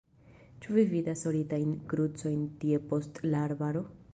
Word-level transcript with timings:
Ĉu 0.63 0.71
vi 0.77 0.85
vidas 0.93 1.21
oritajn 1.31 1.75
krucojn 1.93 2.43
tie 2.65 2.81
post 2.91 3.25
la 3.33 3.45
arbaro? 3.51 3.87